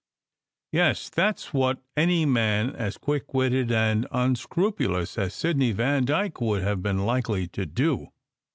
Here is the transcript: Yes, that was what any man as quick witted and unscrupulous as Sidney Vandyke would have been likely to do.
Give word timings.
Yes, 0.71 1.09
that 1.11 1.35
was 1.35 1.53
what 1.53 1.79
any 1.95 2.25
man 2.25 2.75
as 2.75 2.97
quick 2.97 3.35
witted 3.35 3.71
and 3.71 4.07
unscrupulous 4.11 5.15
as 5.15 5.35
Sidney 5.35 5.73
Vandyke 5.73 6.41
would 6.41 6.63
have 6.63 6.81
been 6.81 7.05
likely 7.05 7.45
to 7.49 7.67
do. 7.67 8.07